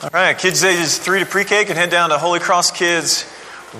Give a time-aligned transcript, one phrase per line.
[0.00, 3.28] All right, kids ages three to pre-K can head down to Holy Cross Kids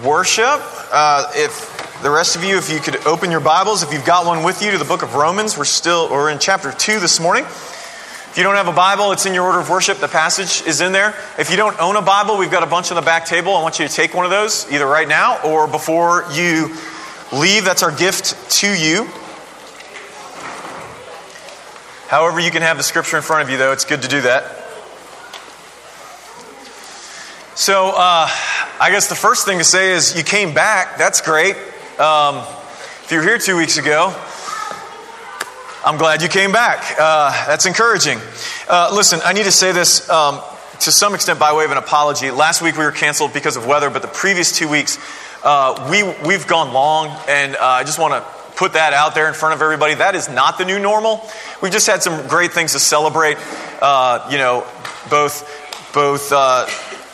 [0.03, 0.61] Worship.
[0.91, 4.27] Uh, if the rest of you, if you could open your Bibles, if you've got
[4.27, 5.57] one with you, to the book of Romans.
[5.57, 7.45] We're still we're in chapter two this morning.
[7.45, 9.99] If you don't have a Bible, it's in your order of worship.
[9.99, 11.15] The passage is in there.
[11.39, 13.55] If you don't own a Bible, we've got a bunch on the back table.
[13.55, 16.75] I want you to take one of those either right now or before you
[17.33, 17.65] leave.
[17.65, 19.05] That's our gift to you.
[22.09, 23.71] However, you can have the scripture in front of you, though.
[23.71, 24.65] It's good to do that.
[27.59, 28.29] So, uh,
[28.79, 30.97] I guess the first thing to say is you came back.
[30.97, 31.57] That's great.
[31.99, 32.37] Um,
[33.03, 34.15] if you were here two weeks ago,
[35.85, 36.85] I'm glad you came back.
[37.01, 38.21] Uh, that's encouraging.
[38.69, 40.41] Uh, listen, I need to say this um,
[40.83, 42.31] to some extent by way of an apology.
[42.31, 44.97] Last week we were canceled because of weather, but the previous two weeks
[45.43, 49.27] uh, we, we've gone long, and uh, I just want to put that out there
[49.27, 49.95] in front of everybody.
[49.95, 51.29] That is not the new normal.
[51.61, 53.37] We've just had some great things to celebrate.
[53.83, 54.65] Uh, you know,
[55.11, 56.33] both both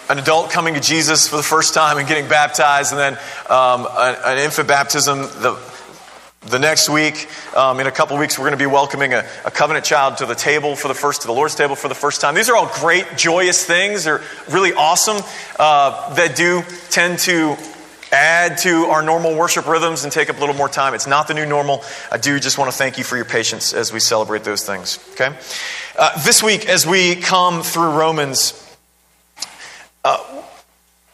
[0.08, 3.12] an adult coming to Jesus for the first time and getting baptized, and then
[3.48, 5.58] um, an, an, infant baptism the,
[6.42, 7.26] the next week.
[7.56, 10.26] Um, in a couple weeks, we're going to be welcoming a, a, covenant child to
[10.26, 12.34] the table for the first, to the Lord's table for the first time.
[12.34, 14.04] These are all great, joyous things.
[14.04, 15.22] They're really awesome
[15.58, 17.56] uh, that do tend to
[18.12, 20.94] add to our normal worship rhythms and take up a little more time.
[20.94, 21.82] It's not the new normal.
[22.12, 24.98] I do just want to thank you for your patience as we celebrate those things.
[25.12, 25.34] Okay?
[25.98, 28.63] Uh, this week, as we come through Romans,
[30.04, 30.42] uh,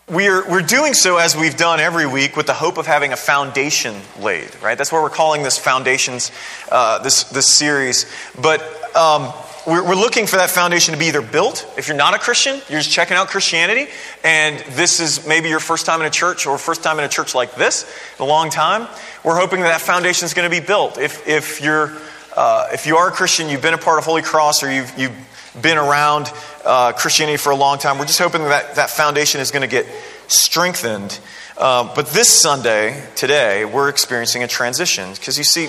[0.08, 3.16] we're, we're doing so as we've done every week with the hope of having a
[3.16, 4.76] foundation laid, right?
[4.76, 6.32] That's why we're calling this Foundations,
[6.72, 8.12] uh, this, this series.
[8.40, 8.60] But
[8.96, 9.32] um,
[9.68, 11.72] we're, we're looking for that foundation to be either built.
[11.78, 13.86] If you're not a Christian, you're just checking out Christianity,
[14.24, 17.08] and this is maybe your first time in a church or first time in a
[17.08, 17.84] church like this
[18.18, 18.88] in a long time.
[19.22, 20.98] We're hoping that that foundation is going to be built.
[20.98, 21.96] If, if, you're,
[22.36, 24.98] uh, if you are a Christian, you've been a part of Holy Cross, or you've,
[24.98, 25.29] you've
[25.60, 26.32] been around
[26.64, 27.98] uh, Christianity for a long time.
[27.98, 29.86] We're just hoping that that foundation is going to get
[30.28, 31.18] strengthened.
[31.56, 35.68] Uh, but this Sunday, today, we're experiencing a transition because you see,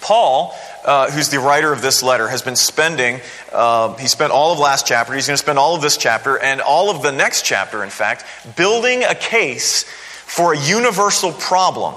[0.00, 0.54] Paul,
[0.84, 3.20] uh, who's the writer of this letter, has been spending,
[3.52, 6.38] uh, he spent all of last chapter, he's going to spend all of this chapter,
[6.38, 8.24] and all of the next chapter, in fact,
[8.56, 11.94] building a case for a universal problem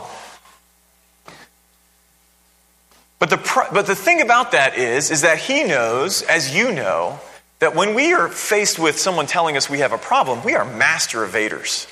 [3.19, 3.38] but the,
[3.72, 7.19] but the thing about that is, is that he knows, as you know,
[7.59, 10.66] that when we are faced with someone telling us we have a problem, we are
[10.66, 11.88] master evaders.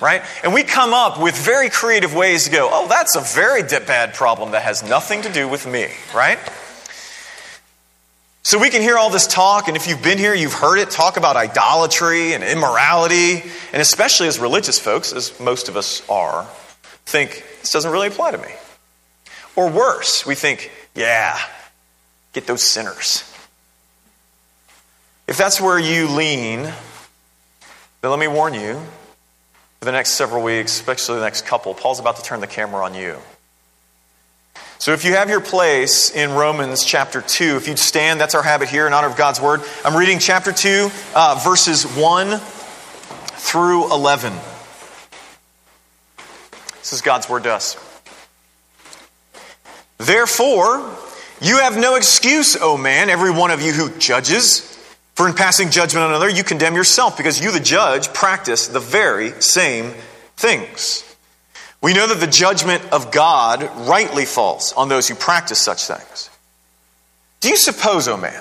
[0.00, 0.22] Right?
[0.42, 4.14] And we come up with very creative ways to go, oh, that's a very bad
[4.14, 6.38] problem that has nothing to do with me, right?
[8.44, 10.90] So we can hear all this talk, and if you've been here, you've heard it
[10.90, 16.44] talk about idolatry and immorality, and especially as religious folks, as most of us are,
[17.06, 18.52] think this doesn't really apply to me.
[19.54, 21.38] Or worse, we think, yeah,
[22.32, 23.24] get those sinners.
[25.28, 28.80] If that's where you lean, then let me warn you
[29.82, 32.84] for the next several weeks, especially the next couple, Paul's about to turn the camera
[32.84, 33.16] on you.
[34.78, 38.44] So if you have your place in Romans chapter 2, if you'd stand, that's our
[38.44, 39.60] habit here in honor of God's word.
[39.84, 44.32] I'm reading chapter 2, uh, verses 1 through 11.
[46.78, 47.91] This is God's word to us.
[49.98, 50.96] Therefore,
[51.40, 54.68] you have no excuse, O man, every one of you who judges.
[55.14, 58.80] For in passing judgment on another, you condemn yourself, because you, the judge, practice the
[58.80, 59.92] very same
[60.36, 61.04] things.
[61.82, 66.30] We know that the judgment of God rightly falls on those who practice such things.
[67.40, 68.40] Do you suppose, O man,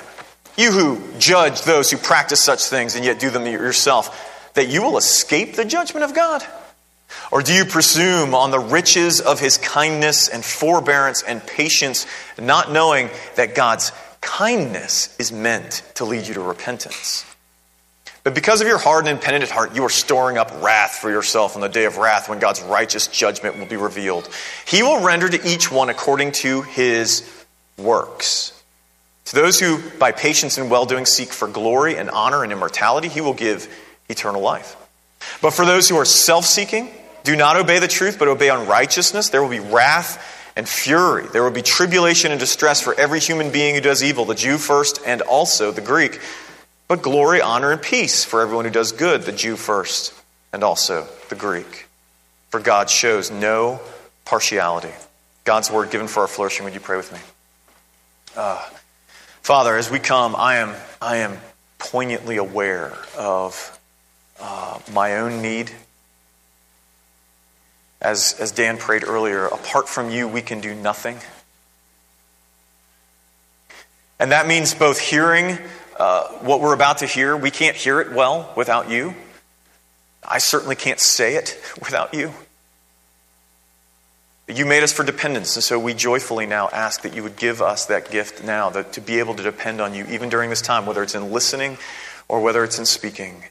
[0.57, 4.83] you who judge those who practice such things and yet do them yourself, that you
[4.83, 6.45] will escape the judgment of God?
[7.31, 12.05] Or do you presume on the riches of his kindness and forbearance and patience,
[12.39, 17.25] not knowing that God's kindness is meant to lead you to repentance?
[18.23, 21.55] But because of your hardened and penitent heart, you are storing up wrath for yourself
[21.55, 24.29] on the day of wrath when God's righteous judgment will be revealed.
[24.67, 27.27] He will render to each one according to his
[27.77, 28.53] works.
[29.25, 33.07] To those who, by patience and well doing, seek for glory and honor and immortality,
[33.07, 33.73] he will give
[34.07, 34.75] eternal life.
[35.41, 36.91] But for those who are self seeking,
[37.23, 41.27] do not obey the truth, but obey unrighteousness, there will be wrath and fury.
[41.31, 44.57] There will be tribulation and distress for every human being who does evil, the Jew
[44.57, 46.19] first and also the Greek.
[46.87, 50.13] But glory, honor, and peace for everyone who does good, the Jew first
[50.51, 51.87] and also the Greek.
[52.49, 53.79] For God shows no
[54.25, 54.91] partiality.
[55.45, 56.65] God's word given for our flourishing.
[56.65, 57.19] Would you pray with me?
[58.35, 58.63] Uh,
[59.41, 61.37] Father, as we come, I am, I am
[61.79, 63.79] poignantly aware of
[64.39, 65.71] uh, my own need
[68.01, 71.17] as, as Dan prayed earlier, apart from you, we can do nothing.
[74.19, 75.57] And that means both hearing
[75.97, 79.15] uh, what we're about to hear, we can't hear it well without you.
[80.27, 82.31] I certainly can't say it without you.
[84.47, 87.61] You made us for dependence, and so we joyfully now ask that you would give
[87.61, 90.61] us that gift now, that to be able to depend on you even during this
[90.61, 91.77] time, whether it's in listening
[92.27, 93.43] or whether it's in speaking.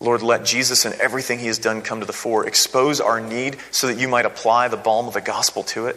[0.00, 2.46] Lord, let Jesus and everything he has done come to the fore.
[2.46, 5.96] Expose our need so that you might apply the balm of the gospel to it.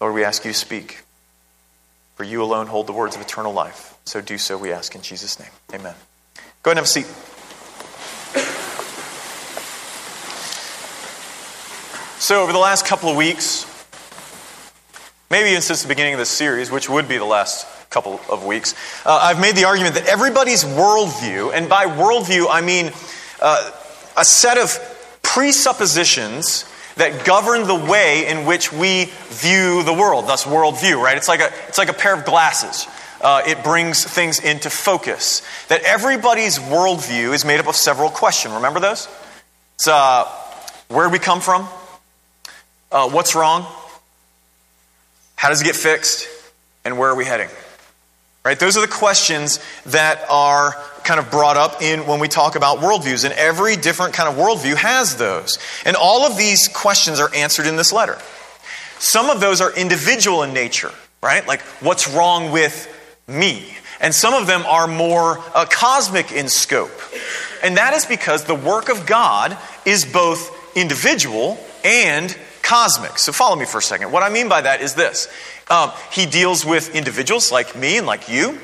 [0.00, 1.00] Lord, we ask you to speak.
[2.14, 3.96] For you alone hold the words of eternal life.
[4.04, 5.50] So do so, we ask in Jesus' name.
[5.72, 5.94] Amen.
[6.62, 7.06] Go ahead and have a seat.
[12.20, 13.66] So, over the last couple of weeks,
[15.30, 18.44] maybe even since the beginning of this series, which would be the last couple of
[18.44, 18.74] weeks,
[19.06, 22.90] uh, I've made the argument that everybody's worldview, and by worldview I mean
[23.40, 23.70] uh,
[24.16, 24.76] a set of
[25.22, 26.64] presuppositions
[26.96, 31.16] that govern the way in which we view the world, thus worldview, right?
[31.16, 32.86] It's like a, it's like a pair of glasses.
[33.20, 35.42] Uh, it brings things into focus.
[35.68, 38.54] That everybody's worldview is made up of several questions.
[38.54, 39.08] Remember those?
[39.76, 40.24] It's uh,
[40.88, 41.68] where we come from,
[42.92, 43.66] uh, what's wrong?
[45.36, 46.28] How does it get fixed?
[46.84, 47.48] And where are we heading?
[48.44, 48.58] Right?
[48.58, 52.78] Those are the questions that are kind of brought up in when we talk about
[52.78, 53.24] worldviews.
[53.24, 55.58] And every different kind of worldview has those.
[55.86, 58.18] And all of these questions are answered in this letter.
[58.98, 60.92] Some of those are individual in nature,
[61.22, 61.46] right?
[61.46, 62.90] Like, what's wrong with
[63.26, 63.76] me?
[64.00, 66.92] And some of them are more uh, cosmic in scope.
[67.62, 69.56] And that is because the work of God
[69.86, 73.18] is both individual and cosmic.
[73.18, 74.12] So follow me for a second.
[74.12, 75.28] What I mean by that is this
[75.70, 78.58] um, He deals with individuals like me and like you,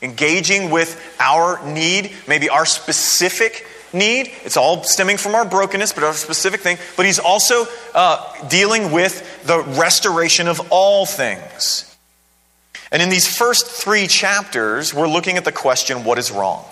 [0.00, 4.32] engaging with our need, maybe our specific need.
[4.44, 6.78] It's all stemming from our brokenness, but our specific thing.
[6.96, 11.88] But He's also uh, dealing with the restoration of all things.
[12.90, 16.64] And in these first three chapters, we're looking at the question what is wrong?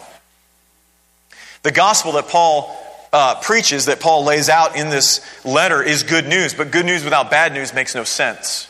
[1.62, 2.76] The gospel that Paul
[3.12, 7.04] uh, preaches, that Paul lays out in this letter, is good news, but good news
[7.04, 8.68] without bad news makes no sense,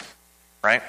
[0.63, 0.83] right?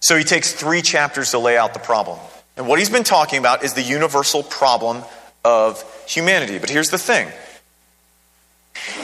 [0.00, 2.18] So he takes three chapters to lay out the problem.
[2.56, 5.02] And what he's been talking about is the universal problem
[5.44, 6.58] of humanity.
[6.58, 7.28] But here's the thing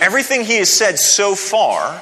[0.01, 2.01] everything he has said so far,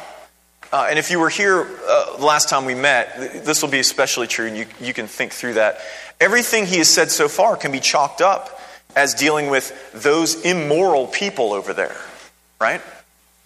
[0.72, 4.26] uh, and if you were here uh, last time we met, this will be especially
[4.26, 5.78] true, and you, you can think through that.
[6.20, 8.60] Everything he has said so far can be chalked up
[8.96, 11.96] as dealing with those immoral people over there,
[12.60, 12.80] right?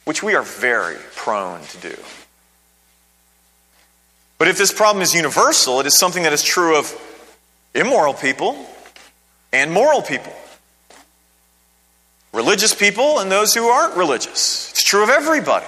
[0.04, 1.96] Which we are very prone to do.
[4.38, 6.94] But if this problem is universal, it is something that is true of
[7.74, 8.66] immoral people
[9.52, 10.32] and moral people.
[12.32, 14.70] Religious people and those who aren't religious.
[14.70, 15.66] It's true of everybody.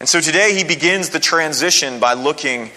[0.00, 2.70] And so today he begins the transition by looking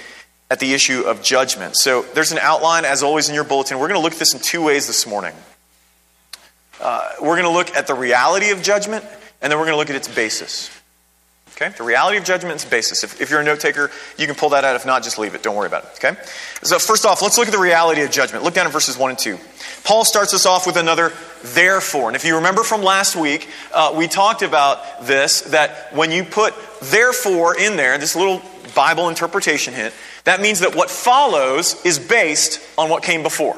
[0.52, 1.78] at the issue of judgment.
[1.78, 3.78] So there's an outline, as always, in your bulletin.
[3.78, 5.34] We're going to look at this in two ways this morning.
[6.82, 9.06] Uh, we're going to look at the reality of judgment,
[9.42, 10.72] and then we're going to look at its basis.
[11.62, 11.76] Okay?
[11.76, 13.04] The reality of judgment its basis.
[13.04, 14.78] If, if you're a note taker, you can pull that out.
[14.78, 15.44] If not, just leave it.
[15.44, 15.90] Don't worry about it.
[16.04, 16.20] Okay?
[16.64, 18.46] So, first off, let's look at the reality of judgment.
[18.46, 19.38] Look down at verses 1 and 2.
[19.84, 21.12] Paul starts us off with another
[21.44, 22.08] therefore.
[22.08, 26.24] And if you remember from last week, uh, we talked about this that when you
[26.24, 28.42] put therefore in there, this little
[28.74, 33.58] Bible interpretation hint, that means that what follows is based on what came before.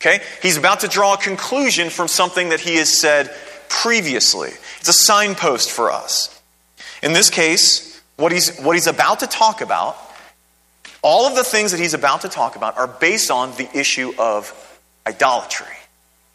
[0.00, 0.20] Okay?
[0.40, 3.34] He's about to draw a conclusion from something that he has said
[3.68, 4.50] previously.
[4.78, 6.37] It's a signpost for us.
[7.02, 9.96] In this case, what he's, what he's about to talk about,
[11.02, 14.12] all of the things that he's about to talk about are based on the issue
[14.18, 14.52] of
[15.06, 15.66] idolatry.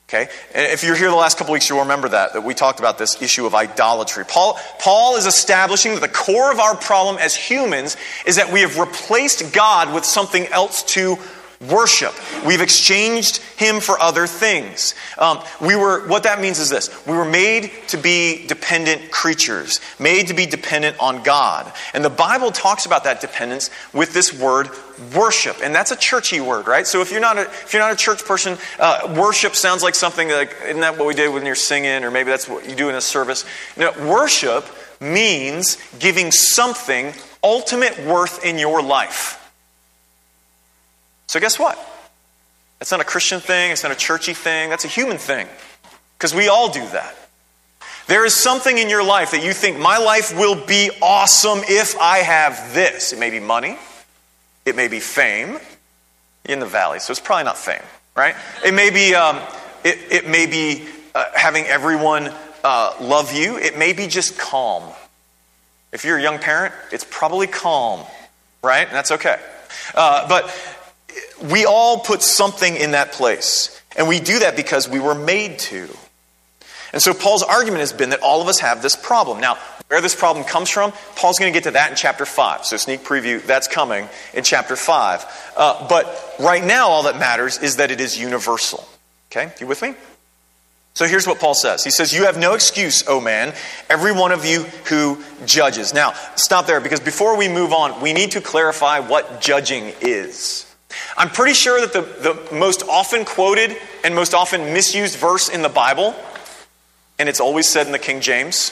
[0.07, 0.29] Okay?
[0.53, 3.21] If you're here the last couple weeks, you'll remember that, that we talked about this
[3.21, 4.23] issue of idolatry.
[4.25, 8.61] Paul, Paul is establishing that the core of our problem as humans is that we
[8.61, 11.17] have replaced God with something else to
[11.71, 12.13] worship.
[12.45, 14.95] We've exchanged him for other things.
[15.17, 19.79] Um, we were, what that means is this we were made to be dependent creatures,
[19.99, 21.71] made to be dependent on God.
[21.93, 24.69] And the Bible talks about that dependence with this word
[25.15, 25.57] worship.
[25.63, 26.85] And that's a churchy word, right?
[26.85, 29.95] So if you're not a, if you're not a church person, uh, worship sounds like
[29.95, 32.75] something like, isn't that what we did when you're singing, or maybe that's what you
[32.75, 33.45] do in a service?
[33.77, 34.65] Know, worship
[34.99, 39.42] means giving something ultimate worth in your life.
[41.33, 41.79] So, guess what?
[42.77, 45.47] That's not a Christian thing, it's not a churchy thing, that's a human thing.
[46.15, 47.15] Because we all do that.
[48.05, 51.97] There is something in your life that you think, my life will be awesome if
[51.97, 53.13] I have this.
[53.13, 53.79] It may be money,
[54.63, 55.57] it may be fame.
[56.45, 57.81] in the valley, so it's probably not fame,
[58.15, 58.35] right?
[58.63, 59.39] It may be, um,
[59.83, 60.85] it, it, may be
[61.15, 62.31] uh, having everyone
[62.63, 64.83] uh, love you, it may be just calm.
[65.91, 68.01] If you're a young parent, it's probably calm,
[68.61, 68.85] right?
[68.85, 69.39] And that's okay.
[69.95, 70.55] Uh, but
[71.51, 73.79] we all put something in that place.
[73.95, 75.87] And we do that because we were made to.
[76.93, 79.41] And so Paul's argument has been that all of us have this problem.
[79.41, 82.65] Now, where this problem comes from, Paul's going to get to that in chapter 5.
[82.65, 85.53] So, sneak preview, that's coming in chapter 5.
[85.57, 88.87] Uh, but right now, all that matters is that it is universal.
[89.31, 89.51] Okay?
[89.59, 89.95] You with me?
[90.95, 91.83] So here's what Paul says.
[91.83, 93.53] He says, You have no excuse, O man,
[93.89, 95.93] every one of you who judges.
[95.93, 100.71] Now, stop there because before we move on, we need to clarify what judging is.
[101.17, 105.61] I'm pretty sure that the, the most often quoted and most often misused verse in
[105.61, 106.15] the Bible,
[107.19, 108.71] and it's always said in the King James,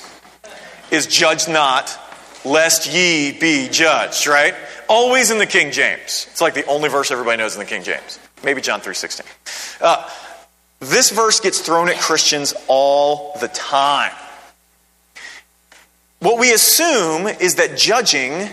[0.92, 1.98] is judge not,
[2.44, 4.56] lest ye be judged, right?
[4.90, 6.28] Always in the King James.
[6.32, 8.20] It's like the only verse everybody knows in the King James.
[8.44, 9.22] Maybe John 3.16.
[9.80, 10.10] Uh,
[10.80, 14.14] this verse gets thrown at Christians all the time.
[16.20, 18.32] What we assume is that judging,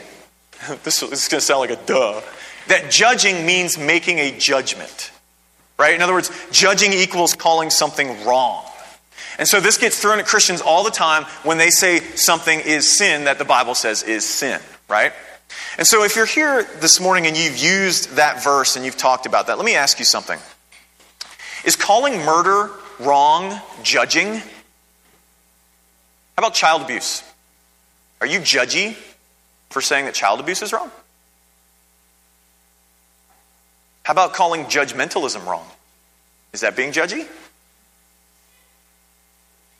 [0.85, 2.21] this, is going to sound like a duh,
[2.69, 5.11] that judging means making a judgment.
[5.79, 5.95] Right?
[5.95, 8.65] In other words, judging equals calling something wrong.
[9.39, 12.89] And so this gets thrown at Christians all the time when they say something is
[12.89, 15.13] sin that the Bible says is sin, right?
[15.79, 19.27] And so if you're here this morning and you've used that verse and you've talked
[19.27, 20.39] about that, let me ask you something.
[21.65, 24.35] Is calling murder wrong judging?
[24.35, 24.43] How
[26.39, 27.23] about child abuse?
[28.21, 28.97] Are you judgy
[29.71, 30.91] for saying that child abuse is wrong?
[34.09, 35.67] How about calling judgmentalism wrong?
[36.55, 37.27] Is that being judgy?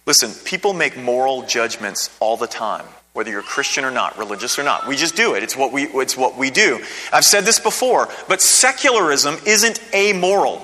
[0.05, 4.65] Listen, people make moral judgments all the time, whether you're Christian or not, religious or
[4.65, 4.87] not.
[4.87, 5.43] We just do it.
[5.43, 6.85] It's what we, it's what we do.
[7.11, 10.61] I've said this before, but secularism isn't amoral.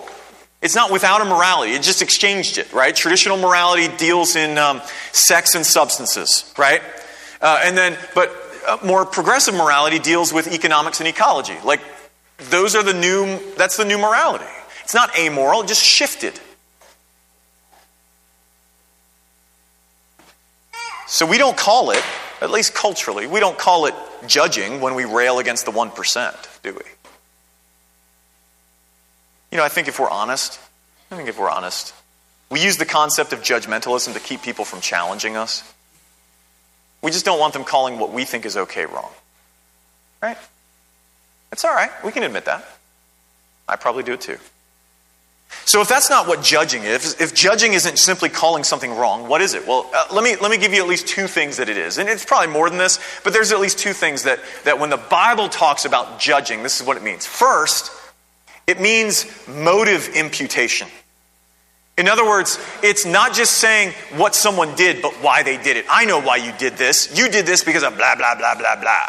[0.60, 1.72] It's not without a morality.
[1.72, 2.94] It just exchanged it, right?
[2.94, 6.82] Traditional morality deals in um, sex and substances, right?
[7.40, 8.30] Uh, and then, but
[8.68, 11.56] uh, more progressive morality deals with economics and ecology.
[11.64, 11.80] Like,
[12.38, 14.44] those are the new, that's the new morality.
[14.82, 16.38] It's not amoral, it just shifted.
[21.06, 22.02] So we don't call it,
[22.40, 23.94] at least culturally, we don't call it
[24.26, 26.80] judging when we rail against the 1%, do we?
[29.52, 30.58] You know, I think if we're honest,
[31.10, 31.94] I think if we're honest,
[32.50, 35.62] we use the concept of judgmentalism to keep people from challenging us.
[37.02, 39.12] We just don't want them calling what we think is okay wrong.
[40.22, 40.38] Right?
[41.54, 41.92] It's all right.
[42.04, 42.66] We can admit that.
[43.68, 44.38] I probably do it too.
[45.66, 49.40] So if that's not what judging is, if judging isn't simply calling something wrong, what
[49.40, 49.64] is it?
[49.64, 51.98] Well, uh, let, me, let me give you at least two things that it is.
[51.98, 54.90] And it's probably more than this, but there's at least two things that, that when
[54.90, 57.24] the Bible talks about judging, this is what it means.
[57.24, 57.92] First,
[58.66, 60.88] it means motive imputation.
[61.96, 65.84] In other words, it's not just saying what someone did, but why they did it.
[65.88, 67.16] I know why you did this.
[67.16, 69.08] You did this because of blah, blah, blah, blah, blah.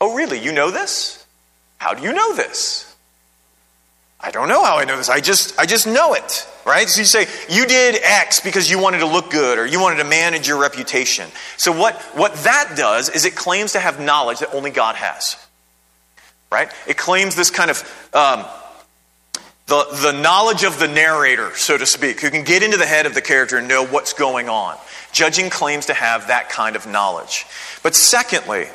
[0.00, 0.38] Oh, really?
[0.38, 1.19] You know this?
[1.80, 2.86] How do you know this?
[4.20, 5.08] I don't know how I know this.
[5.08, 6.88] I just, I just know it, right?
[6.88, 9.96] So you say, you did X because you wanted to look good or you wanted
[9.96, 11.28] to manage your reputation.
[11.56, 15.36] So what, what that does is it claims to have knowledge that only God has
[16.50, 16.70] right?
[16.86, 18.44] It claims this kind of um,
[19.66, 23.06] the, the knowledge of the narrator, so to speak, who can get into the head
[23.06, 24.76] of the character and know what's going on.
[25.12, 27.46] Judging claims to have that kind of knowledge.
[27.82, 28.66] But secondly,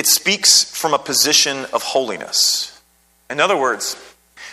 [0.00, 2.80] it speaks from a position of holiness.
[3.28, 4.02] In other words,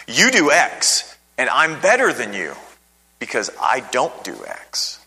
[0.06, 2.54] you do X, and I'm better than you
[3.18, 5.00] because I don't do X.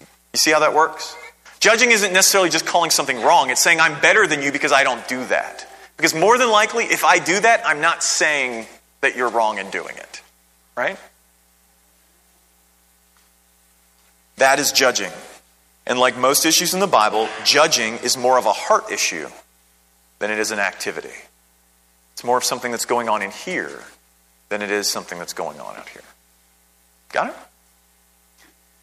[0.00, 1.16] You see how that works?
[1.58, 4.84] Judging isn't necessarily just calling something wrong, it's saying I'm better than you because I
[4.84, 5.66] don't do that.
[5.96, 8.68] Because more than likely, if I do that, I'm not saying
[9.00, 10.22] that you're wrong in doing it.
[10.76, 10.96] Right?
[14.36, 15.10] That is judging.
[15.88, 19.26] And like most issues in the Bible, judging is more of a heart issue
[20.18, 21.14] than it is an activity.
[22.12, 23.80] It's more of something that's going on in here
[24.50, 26.02] than it is something that's going on out here.
[27.10, 27.36] Got it?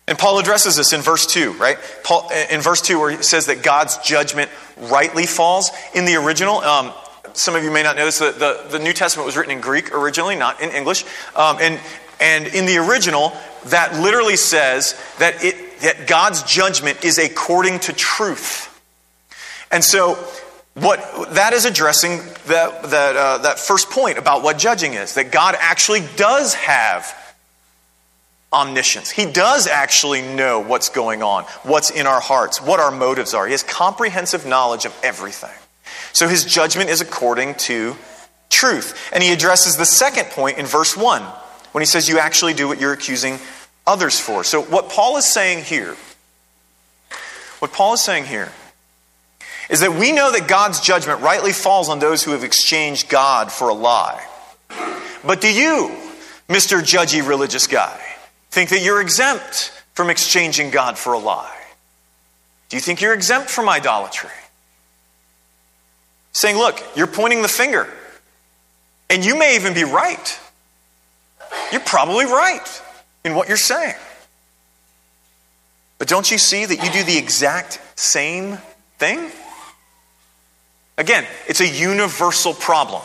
[0.07, 1.77] And Paul addresses this in verse 2, right?
[2.03, 5.71] Paul, in verse 2, where he says that God's judgment rightly falls.
[5.93, 6.91] In the original, um,
[7.33, 9.61] some of you may not know this, the, the, the New Testament was written in
[9.61, 11.05] Greek originally, not in English.
[11.35, 11.79] Um, and,
[12.19, 13.33] and in the original,
[13.65, 18.71] that literally says that, it, that God's judgment is according to truth.
[19.71, 20.15] And so,
[20.73, 22.17] what that is addressing
[22.47, 27.13] that, that, uh, that first point about what judging is that God actually does have
[28.51, 29.09] omniscience.
[29.09, 33.45] He does actually know what's going on, what's in our hearts, what our motives are.
[33.45, 35.55] He has comprehensive knowledge of everything.
[36.13, 37.95] So his judgment is according to
[38.49, 39.09] truth.
[39.13, 41.21] And he addresses the second point in verse 1
[41.71, 43.39] when he says, You actually do what you're accusing
[43.87, 44.43] others for.
[44.43, 45.95] So what Paul is saying here,
[47.59, 48.51] what Paul is saying here,
[49.69, 53.51] is that we know that God's judgment rightly falls on those who have exchanged God
[53.51, 54.23] for a lie.
[55.23, 55.91] But do you,
[56.47, 56.81] Mr.
[56.81, 57.99] Judgy religious guy,
[58.51, 61.51] think that you're exempt from exchanging God for a lie?
[62.69, 64.29] Do you think you're exempt from idolatry?
[66.33, 67.87] Saying, look, you're pointing the finger,
[69.09, 70.39] and you may even be right.
[71.71, 72.81] You're probably right
[73.25, 73.95] in what you're saying.
[75.97, 78.57] But don't you see that you do the exact same
[78.99, 79.31] thing?
[80.97, 83.01] Again, it's a universal problem.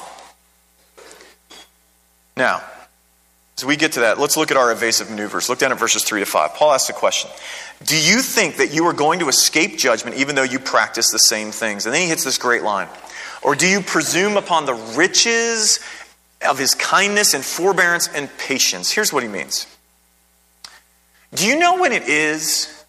[2.36, 2.62] Now,
[3.56, 5.48] as we get to that, let's look at our evasive maneuvers.
[5.48, 6.54] Look down at verses 3 to 5.
[6.54, 7.30] Paul asks a question
[7.84, 11.18] Do you think that you are going to escape judgment even though you practice the
[11.18, 11.86] same things?
[11.86, 12.88] And then he hits this great line.
[13.42, 15.80] Or do you presume upon the riches
[16.46, 18.90] of his kindness and forbearance and patience?
[18.90, 19.66] Here's what he means.
[21.34, 22.84] Do you know when it is?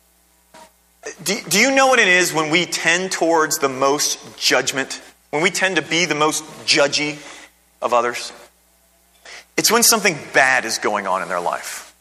[1.23, 5.01] Do, do you know what it is when we tend towards the most judgment?
[5.29, 7.17] When we tend to be the most judgy
[7.81, 8.33] of others?
[9.57, 11.93] It's when something bad is going on in their life,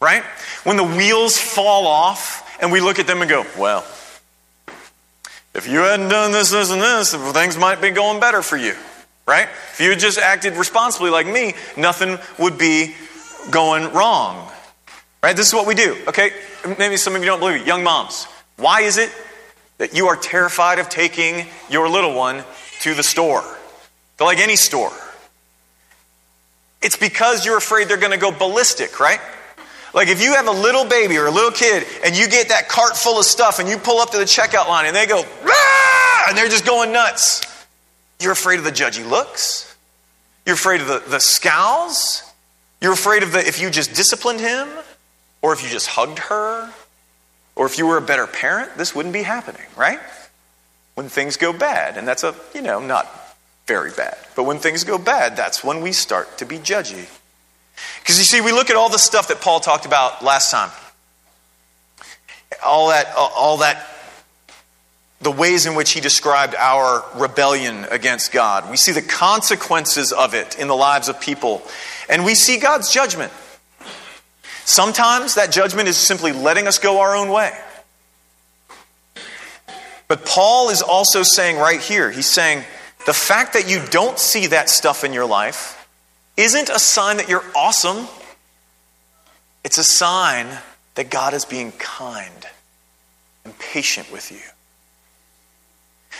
[0.00, 0.22] right?
[0.64, 3.84] When the wheels fall off and we look at them and go, well,
[5.54, 8.74] if you hadn't done this, this, and this, things might be going better for you,
[9.26, 9.48] right?
[9.72, 12.94] If you had just acted responsibly like me, nothing would be
[13.50, 14.50] going wrong,
[15.26, 15.34] right?
[15.34, 16.30] This is what we do, okay?
[16.78, 17.66] Maybe some of you don't believe it.
[17.66, 18.28] Young moms,
[18.58, 19.10] why is it
[19.78, 22.44] that you are terrified of taking your little one
[22.82, 23.42] to the store?
[24.18, 24.92] To like any store.
[26.80, 29.18] It's because you're afraid they're going to go ballistic, right?
[29.92, 32.68] Like if you have a little baby or a little kid and you get that
[32.68, 35.24] cart full of stuff and you pull up to the checkout line and they go,
[36.28, 37.42] and they're just going nuts,
[38.20, 39.76] you're afraid of the judgy looks.
[40.44, 42.22] You're afraid of the, the scowls.
[42.80, 44.68] You're afraid of the if you just disciplined him
[45.46, 46.68] or if you just hugged her
[47.54, 50.00] or if you were a better parent, this wouldn't be happening, right?
[50.96, 53.06] When things go bad, and that's a, you know, not
[53.68, 54.18] very bad.
[54.34, 57.08] But when things go bad, that's when we start to be judgy.
[58.00, 60.70] Because you see, we look at all the stuff that Paul talked about last time.
[62.64, 63.86] All that, all that,
[65.20, 68.68] the ways in which he described our rebellion against God.
[68.68, 71.62] We see the consequences of it in the lives of people.
[72.08, 73.32] And we see God's judgment.
[74.66, 77.56] Sometimes that judgment is simply letting us go our own way.
[80.08, 82.64] But Paul is also saying right here, he's saying,
[83.06, 85.88] the fact that you don't see that stuff in your life
[86.36, 88.08] isn't a sign that you're awesome.
[89.62, 90.48] It's a sign
[90.96, 92.46] that God is being kind
[93.44, 94.40] and patient with you.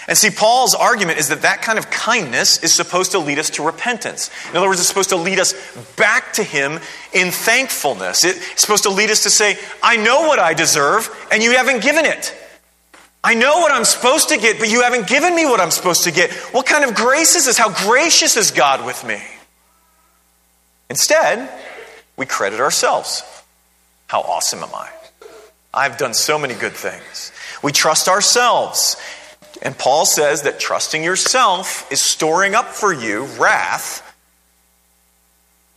[0.08, 3.50] And see, Paul's argument is that that kind of kindness is supposed to lead us
[3.50, 4.30] to repentance.
[4.50, 5.52] In other words, it's supposed to lead us
[5.96, 6.78] back to Him
[7.12, 8.24] in thankfulness.
[8.24, 11.82] It's supposed to lead us to say, I know what I deserve, and you haven't
[11.82, 12.34] given it.
[13.24, 16.04] I know what I'm supposed to get, but you haven't given me what I'm supposed
[16.04, 16.30] to get.
[16.52, 17.58] What kind of grace is this?
[17.58, 19.20] How gracious is God with me?
[20.88, 21.50] Instead,
[22.16, 23.24] we credit ourselves.
[24.06, 24.88] How awesome am I?
[25.74, 27.32] I've done so many good things.
[27.62, 28.96] We trust ourselves.
[29.62, 34.02] And Paul says that trusting yourself is storing up for you wrath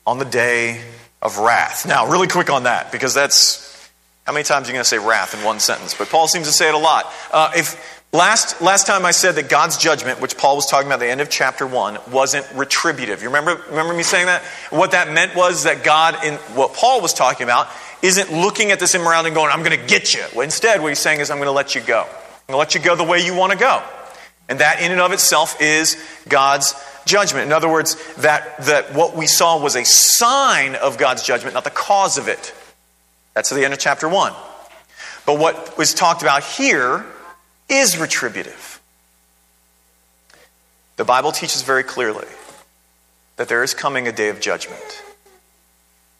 [0.05, 0.81] on the day
[1.21, 1.85] of wrath.
[1.85, 3.89] Now, really quick on that, because that's
[4.25, 5.93] how many times are you going to say wrath in one sentence?
[5.93, 7.05] But Paul seems to say it a lot.
[7.31, 11.01] Uh, if last last time I said that God's judgment, which Paul was talking about
[11.01, 13.21] at the end of chapter one, wasn't retributive.
[13.21, 14.43] You remember remember me saying that?
[14.71, 17.67] What that meant was that God, in what Paul was talking about,
[18.01, 20.99] isn't looking at this immorality and going, "I'm going to get you." Instead, what he's
[20.99, 22.05] saying is, "I'm going to let you go.
[22.49, 23.83] Going to let you go the way you want to go,"
[24.47, 25.95] and that in and of itself is
[26.27, 26.73] God's
[27.05, 27.45] judgment.
[27.45, 31.63] In other words, that that what we saw was a sign of God's judgment, not
[31.63, 32.51] the cause of it.
[33.35, 34.33] That's the end of chapter 1.
[35.27, 37.05] But what was talked about here
[37.67, 38.79] is retributive.
[40.95, 42.27] The Bible teaches very clearly
[43.35, 45.03] that there is coming a day of judgment.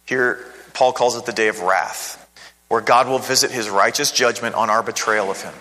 [0.06, 2.24] Here, Paul calls it the day of wrath,
[2.68, 5.56] where God will visit his righteous judgment on our betrayal of him.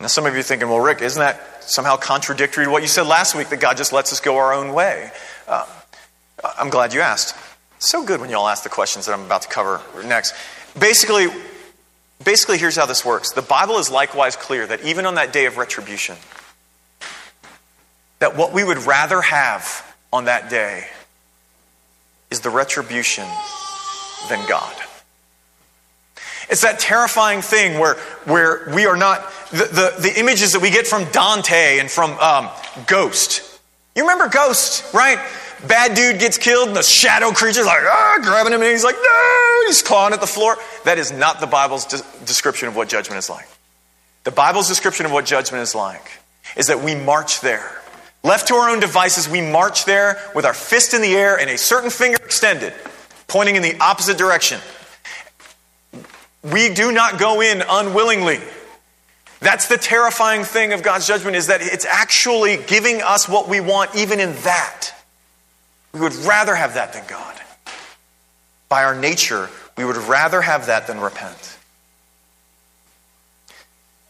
[0.00, 2.88] Now, some of you are thinking, well, Rick, isn't that somehow contradictory to what you
[2.88, 5.10] said last week that God just lets us go our own way?
[5.46, 5.66] Uh,
[6.58, 7.36] I'm glad you asked
[7.78, 10.34] so good when y'all ask the questions that I'm about to cover next.
[10.78, 11.28] Basically,
[12.24, 13.32] basically, here's how this works.
[13.32, 16.16] The Bible is likewise clear that even on that day of retribution,
[18.20, 20.86] that what we would rather have on that day
[22.30, 23.24] is the retribution
[24.28, 24.74] than God.
[26.50, 30.70] It's that terrifying thing where, where we are not, the, the, the images that we
[30.70, 32.48] get from Dante and from um,
[32.86, 33.60] Ghost.
[33.94, 35.18] You remember Ghost, right?
[35.68, 38.96] Bad dude gets killed, and the shadow creature's like, ah, grabbing him, and he's like,
[38.96, 40.56] no, he's clawing at the floor.
[40.84, 43.46] That is not the Bible's de- description of what judgment is like.
[44.24, 46.18] The Bible's description of what judgment is like
[46.56, 47.70] is that we march there.
[48.22, 51.48] Left to our own devices, we march there with our fist in the air and
[51.48, 52.74] a certain finger extended,
[53.28, 54.60] pointing in the opposite direction.
[56.42, 58.40] We do not go in unwillingly.
[59.40, 63.60] That's the terrifying thing of God's judgment is that it's actually giving us what we
[63.60, 64.90] want even in that.
[65.92, 67.34] We would rather have that than God.
[68.68, 71.58] By our nature, we would rather have that than repent.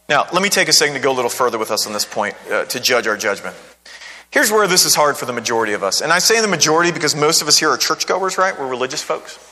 [0.07, 2.05] Now, let me take a second to go a little further with us on this
[2.05, 3.55] point uh, to judge our judgment.
[4.29, 6.01] Here's where this is hard for the majority of us.
[6.01, 8.57] And I say the majority because most of us here are churchgoers, right?
[8.57, 9.50] We're religious folks.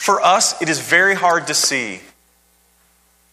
[0.00, 2.00] For us, it is very hard to see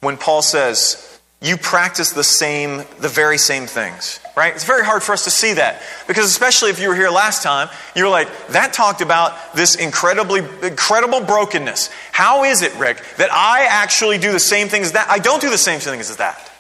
[0.02, 4.54] when Paul says, you practice the same, the very same things, right?
[4.54, 7.42] It's very hard for us to see that because, especially if you were here last
[7.42, 11.90] time, you were like, that talked about this incredibly, incredible brokenness.
[12.12, 15.08] How is it, Rick, that I actually do the same things that?
[15.10, 16.52] I don't do the same things as that.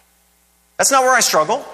[0.77, 1.65] That's not where I struggle.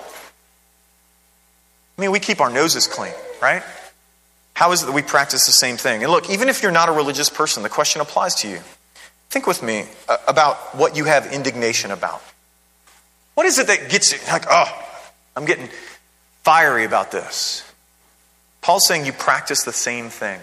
[2.00, 3.62] I mean, we keep our noses clean, right?
[4.64, 6.04] How is it that we practice the same thing?
[6.04, 8.60] And look, even if you're not a religious person, the question applies to you.
[9.30, 12.24] Think with me uh, about what you have indignation about.
[13.34, 14.72] What is it that gets you like, oh,
[15.36, 15.68] I'm getting
[16.44, 17.70] fiery about this?
[18.62, 20.40] Paul's saying you practice the same thing.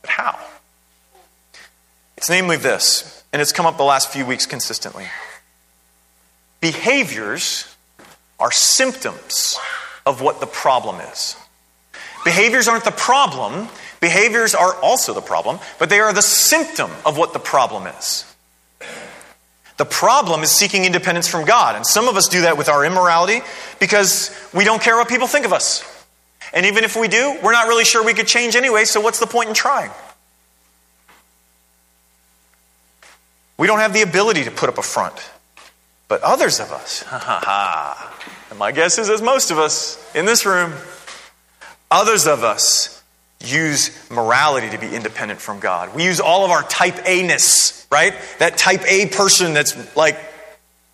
[0.00, 0.36] But how?
[2.16, 5.06] It's namely this, and it's come up the last few weeks consistently.
[6.60, 7.72] Behaviors
[8.40, 9.56] are symptoms
[10.04, 11.36] of what the problem is.
[12.24, 13.68] Behaviors aren't the problem,
[14.00, 18.24] Behaviors are also the problem, but they are the symptom of what the problem is.
[19.76, 21.76] The problem is seeking independence from God.
[21.76, 23.40] And some of us do that with our immorality
[23.80, 25.82] because we don't care what people think of us.
[26.52, 29.18] And even if we do, we're not really sure we could change anyway, so what's
[29.18, 29.90] the point in trying?
[33.56, 35.14] We don't have the ability to put up a front.
[36.08, 38.18] But others of us, ha ha ha,
[38.50, 40.74] and my guess is as most of us in this room,
[41.92, 43.02] others of us
[43.44, 45.94] use morality to be independent from God.
[45.94, 48.14] We use all of our type A ness, right?
[48.38, 50.18] That type A person that's like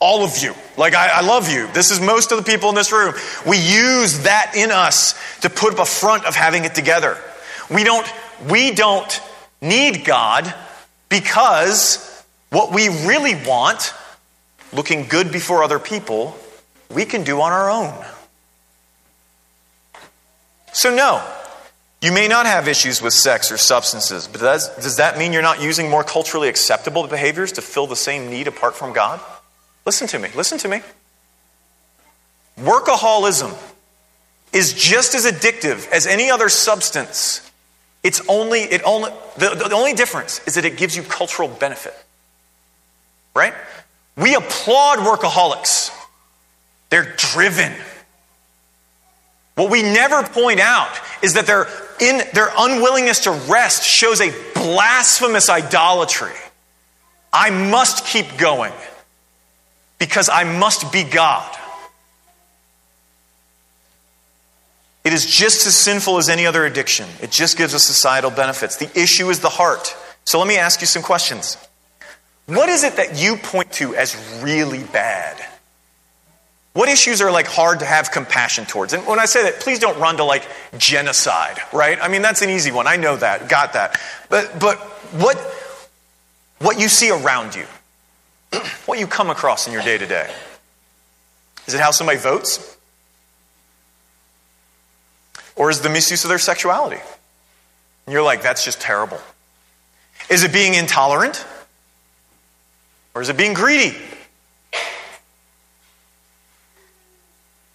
[0.00, 0.54] all of you.
[0.76, 1.66] Like, I, I, love you.
[1.72, 3.14] This is most of the people in this room.
[3.46, 7.18] We use that in us to put up a front of having it together.
[7.68, 8.06] We don't,
[8.48, 9.20] we don't
[9.60, 10.52] need God
[11.08, 13.92] because what we really want,
[14.72, 16.36] looking good before other people,
[16.94, 18.04] we can do on our own.
[20.78, 21.20] So, no,
[22.00, 25.42] you may not have issues with sex or substances, but does, does that mean you're
[25.42, 29.20] not using more culturally acceptable behaviors to fill the same need apart from God?
[29.84, 30.28] Listen to me.
[30.36, 30.82] Listen to me.
[32.60, 33.58] Workaholism
[34.52, 37.50] is just as addictive as any other substance.
[38.04, 41.94] It's only, it only the, the only difference is that it gives you cultural benefit.
[43.34, 43.54] Right?
[44.16, 45.90] We applaud workaholics.
[46.90, 47.72] They're driven.
[49.58, 51.66] What we never point out is that their,
[52.00, 56.36] in, their unwillingness to rest shows a blasphemous idolatry.
[57.32, 58.72] I must keep going
[59.98, 61.56] because I must be God.
[65.02, 67.08] It is just as sinful as any other addiction.
[67.20, 68.76] It just gives us societal benefits.
[68.76, 69.92] The issue is the heart.
[70.24, 71.56] So let me ask you some questions.
[72.46, 75.37] What is it that you point to as really bad?
[76.78, 78.92] What issues are like hard to have compassion towards?
[78.92, 81.98] And when I say that, please don't run to like genocide, right?
[82.00, 82.86] I mean, that's an easy one.
[82.86, 84.00] I know that, got that.
[84.28, 84.78] But, but
[85.18, 85.36] what,
[86.60, 87.64] what you see around you,
[88.86, 90.32] what you come across in your day to day,
[91.66, 92.76] is it how somebody votes?
[95.56, 97.02] Or is the misuse of their sexuality?
[98.06, 99.18] And you're like, that's just terrible.
[100.30, 101.44] Is it being intolerant?
[103.16, 103.96] Or is it being greedy?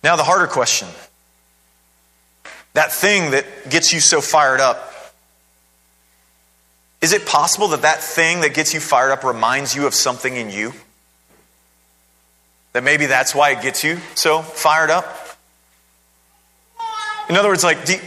[0.03, 0.89] Now, the harder question
[2.73, 4.89] that thing that gets you so fired up.
[7.01, 10.35] Is it possible that that thing that gets you fired up reminds you of something
[10.35, 10.73] in you?
[12.71, 15.05] That maybe that's why it gets you so fired up?
[17.29, 17.97] In other words, like, you,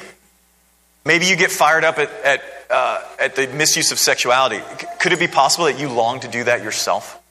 [1.05, 4.61] maybe you get fired up at, at, uh, at the misuse of sexuality.
[4.99, 7.23] Could it be possible that you long to do that yourself?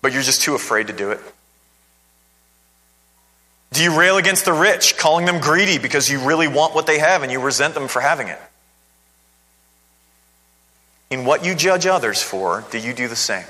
[0.00, 1.20] But you're just too afraid to do it?
[3.72, 6.98] Do you rail against the rich, calling them greedy because you really want what they
[6.98, 8.38] have and you resent them for having it?
[11.10, 13.44] In what you judge others for, do you do the same?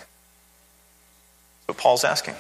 [1.67, 2.35] What Paul's asking.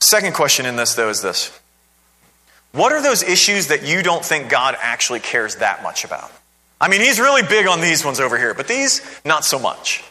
[0.00, 1.56] Second question in this, though, is this
[2.72, 6.30] What are those issues that you don't think God actually cares that much about?
[6.80, 10.02] I mean, he's really big on these ones over here, but these, not so much.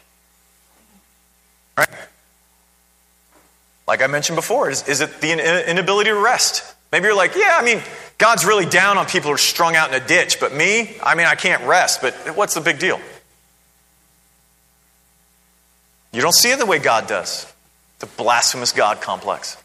[3.92, 6.74] Like I mentioned before, is, is it the inability to rest?
[6.90, 7.82] Maybe you're like, yeah, I mean,
[8.16, 11.14] God's really down on people who are strung out in a ditch, but me, I
[11.14, 12.98] mean, I can't rest, but what's the big deal?
[16.10, 17.52] You don't see it the way God does.
[17.98, 19.58] The blasphemous God complex.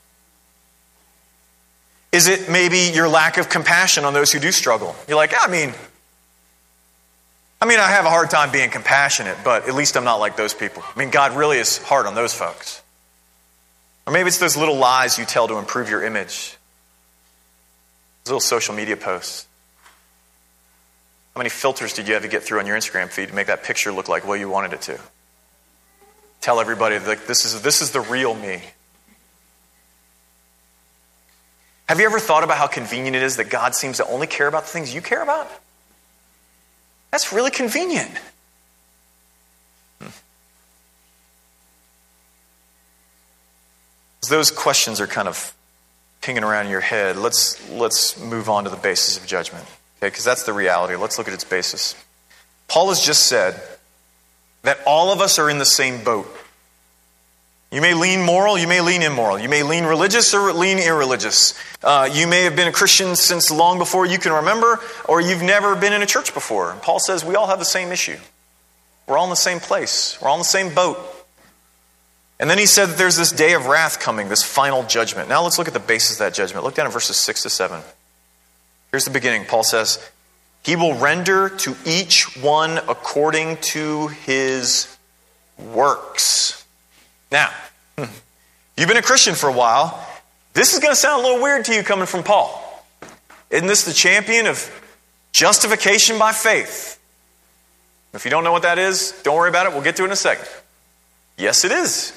[2.11, 4.93] Is it maybe your lack of compassion on those who do struggle?
[5.07, 5.73] You're like, I mean,
[7.61, 10.35] I mean, I have a hard time being compassionate, but at least I'm not like
[10.35, 10.83] those people.
[10.93, 12.81] I mean, God really is hard on those folks.
[14.07, 16.55] Or maybe it's those little lies you tell to improve your image,
[18.23, 19.45] those little social media posts.
[21.35, 23.47] How many filters did you have to get through on your Instagram feed to make
[23.47, 24.97] that picture look like what you wanted it to?
[26.39, 28.61] Tell everybody that this is, this is the real me.
[31.89, 34.47] Have you ever thought about how convenient it is that God seems to only care
[34.47, 35.51] about the things you care about?
[37.11, 38.11] That's really convenient.
[44.29, 45.53] Those questions are kind of
[46.21, 47.17] pinging around in your head.
[47.17, 49.63] Let's, let's move on to the basis of judgment,
[49.99, 50.07] okay?
[50.07, 50.95] Because that's the reality.
[50.95, 51.95] Let's look at its basis.
[52.67, 53.61] Paul has just said
[54.63, 56.27] that all of us are in the same boat.
[57.71, 59.37] You may lean moral, you may lean immoral.
[59.37, 61.53] You may lean religious or lean irreligious.
[61.83, 65.41] Uh, you may have been a Christian since long before you can remember, or you've
[65.41, 66.77] never been in a church before.
[66.81, 68.17] Paul says we all have the same issue.
[69.05, 70.97] We're all in the same place, we're all in the same boat.
[72.39, 75.27] And then he said that there's this day of wrath coming, this final judgment.
[75.27, 76.63] Now let's look at the basis of that judgment.
[76.63, 77.81] Look down at verses 6 to 7.
[78.91, 79.45] Here's the beginning.
[79.45, 79.99] Paul says,
[80.63, 84.95] He will render to each one according to his
[85.57, 86.63] works.
[87.31, 87.49] Now,
[87.97, 88.05] hmm,
[88.77, 90.07] you've been a Christian for a while.
[90.53, 92.63] This is going to sound a little weird to you coming from Paul.
[93.49, 94.71] Isn't this the champion of
[95.31, 96.99] justification by faith?
[98.13, 99.73] If you don't know what that is, don't worry about it.
[99.73, 100.47] We'll get to it in a second.
[101.37, 102.16] Yes, it is.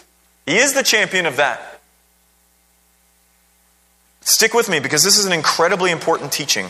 [0.51, 1.81] He is the champion of that.
[4.23, 6.67] Stick with me because this is an incredibly important teaching.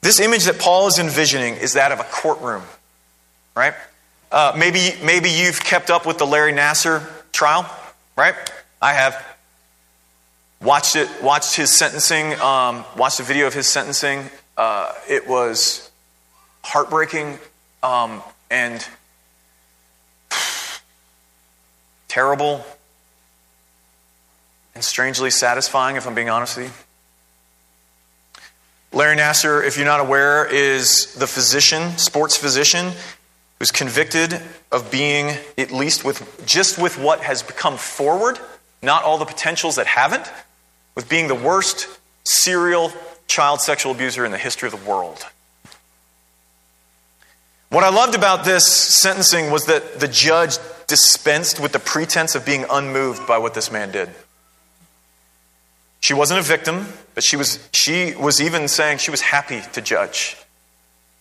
[0.00, 2.64] This image that Paul is envisioning is that of a courtroom,
[3.54, 3.74] right?
[4.32, 7.64] Uh, maybe, maybe you've kept up with the Larry Nassar trial,
[8.16, 8.34] right?
[8.82, 9.24] I have.
[10.60, 14.24] Watched it, watched his sentencing, um, watched a video of his sentencing.
[14.56, 15.92] Uh, it was
[16.64, 17.38] heartbreaking
[17.84, 18.84] um, and
[22.08, 22.66] terrible
[24.80, 26.68] and strangely satisfying, if I'm being honest with
[28.92, 28.98] you.
[28.98, 32.92] Larry Nassar, if you're not aware, is the physician, sports physician
[33.58, 34.40] who's convicted
[34.72, 38.38] of being, at least with just with what has become forward,
[38.80, 40.32] not all the potentials that haven't,
[40.94, 41.86] with being the worst
[42.24, 42.90] serial
[43.26, 45.26] child sexual abuser in the history of the world.
[47.68, 52.46] What I loved about this sentencing was that the judge dispensed with the pretense of
[52.46, 54.08] being unmoved by what this man did.
[56.00, 59.80] She wasn't a victim, but she was, she was even saying she was happy to
[59.80, 60.36] judge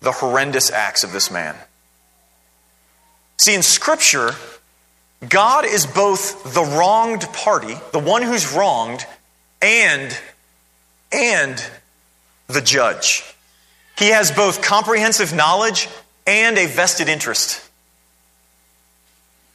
[0.01, 1.55] the horrendous acts of this man.
[3.37, 4.31] See, in Scripture,
[5.27, 9.05] God is both the wronged party, the one who's wronged,
[9.61, 10.17] and,
[11.11, 11.65] and
[12.47, 13.23] the judge.
[13.97, 15.89] He has both comprehensive knowledge
[16.25, 17.61] and a vested interest.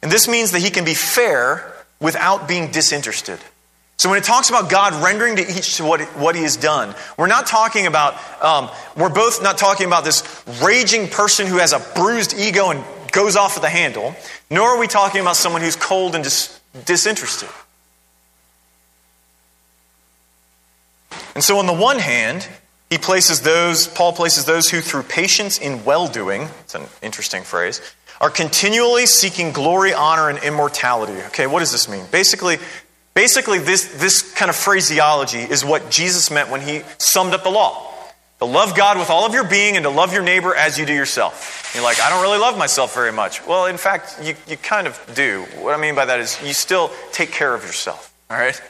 [0.03, 3.39] And this means that he can be fair without being disinterested.
[3.97, 7.27] So when it talks about God rendering to each what, what he has done, we're
[7.27, 11.79] not talking about, um, we're both not talking about this raging person who has a
[11.95, 14.13] bruised ego and goes off at the handle,
[14.49, 17.49] nor are we talking about someone who's cold and dis- disinterested.
[21.33, 22.47] And so, on the one hand,
[22.89, 27.43] he places those, Paul places those who, through patience in well doing, it's an interesting
[27.43, 27.81] phrase,
[28.21, 31.13] are continually seeking glory, honor, and immortality.
[31.27, 32.05] Okay, what does this mean?
[32.11, 32.57] Basically,
[33.15, 37.49] basically this, this kind of phraseology is what Jesus meant when he summed up the
[37.49, 37.91] law.
[38.39, 40.85] To love God with all of your being and to love your neighbor as you
[40.85, 41.71] do yourself.
[41.73, 43.45] You're like, I don't really love myself very much.
[43.47, 45.43] Well, in fact, you, you kind of do.
[45.59, 48.61] What I mean by that is you still take care of yourself, all right?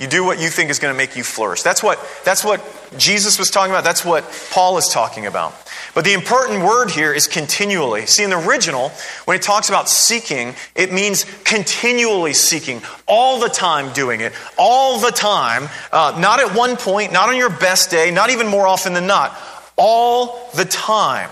[0.00, 1.62] You do what you think is going to make you flourish.
[1.62, 2.64] That's what, that's what
[2.96, 3.84] Jesus was talking about.
[3.84, 5.52] That's what Paul is talking about.
[5.94, 8.06] But the important word here is continually.
[8.06, 8.92] See, in the original,
[9.26, 15.00] when it talks about seeking, it means continually seeking, all the time doing it, all
[15.00, 18.66] the time, uh, not at one point, not on your best day, not even more
[18.66, 19.36] often than not,
[19.76, 21.28] all the time.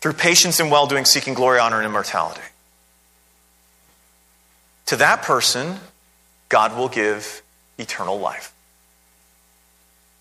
[0.00, 2.40] Through patience and well doing, seeking glory, honor, and immortality.
[4.86, 5.78] To that person,
[6.54, 7.42] God will give
[7.78, 8.54] eternal life.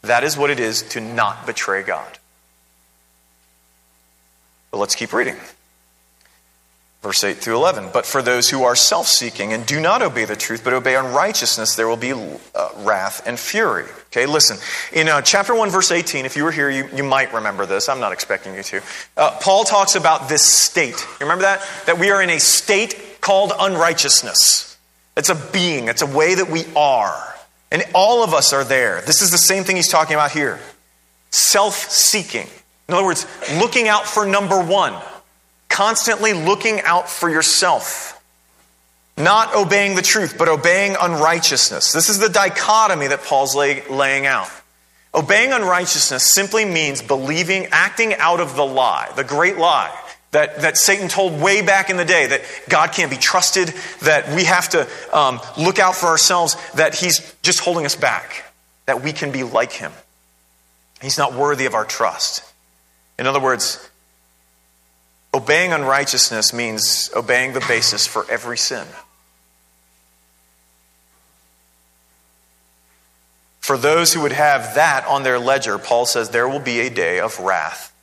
[0.02, 2.18] That is what it is to not betray God.
[4.72, 5.36] But let's keep reading.
[7.04, 7.90] Verse 8 through 11.
[7.94, 10.96] But for those who are self seeking and do not obey the truth, but obey
[10.96, 13.86] unrighteousness, there will be uh, wrath and fury.
[14.08, 14.58] Okay, listen.
[14.92, 17.90] In uh, chapter 1, verse 18, if you were here, you, you might remember this.
[17.90, 18.82] I'm not expecting you to.
[19.16, 21.00] Uh, Paul talks about this state.
[21.00, 21.64] You remember that?
[21.86, 24.73] That we are in a state called unrighteousness.
[25.16, 27.36] It's a being, it's a way that we are.
[27.72, 29.02] And all of us are there.
[29.02, 30.60] This is the same thing he's talking about here
[31.32, 32.48] self seeking.
[32.88, 33.26] In other words,
[33.60, 34.94] looking out for number one
[35.74, 38.22] constantly looking out for yourself,
[39.18, 41.92] not obeying the truth, but obeying unrighteousness.
[41.92, 44.50] This is the dichotomy that Paul's lay, laying out.
[45.16, 49.92] Obeying unrighteousness simply means believing, acting out of the lie, the great lie
[50.34, 54.36] that, that Satan told way back in the day that God can't be trusted, that
[54.36, 58.54] we have to um, look out for ourselves, that he's just holding us back,
[58.86, 59.92] that we can be like him.
[61.02, 62.44] He's not worthy of our trust.
[63.18, 63.90] In other words,
[65.34, 68.86] Obeying unrighteousness means obeying the basis for every sin.
[73.60, 76.90] For those who would have that on their ledger, Paul says there will be a
[76.90, 77.96] day of wrath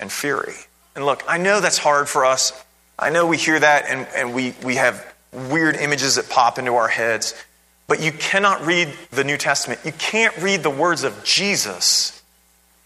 [0.00, 0.54] and fury.
[0.98, 2.52] And look, I know that's hard for us.
[2.98, 5.14] I know we hear that and, and we, we have
[5.48, 7.40] weird images that pop into our heads.
[7.86, 9.78] But you cannot read the New Testament.
[9.84, 12.20] You can't read the words of Jesus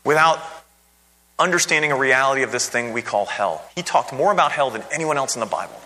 [0.05, 0.39] without
[1.39, 3.65] understanding a reality of this thing we call hell.
[3.75, 5.81] He talked more about hell than anyone else in the Bible.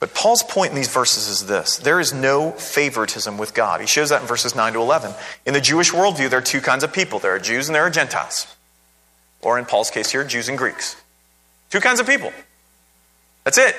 [0.00, 3.80] But Paul's point in these verses is this there is no favoritism with God.
[3.80, 5.12] He shows that in verses 9 to 11.
[5.46, 7.84] In the Jewish worldview, there are two kinds of people there are Jews and there
[7.84, 8.46] are Gentiles.
[9.42, 10.96] Or in Paul's case here, Jews and Greeks.
[11.70, 12.32] Two kinds of people.
[13.44, 13.76] That's it.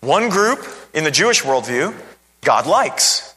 [0.00, 1.94] One group in the Jewish worldview,
[2.42, 3.34] God likes.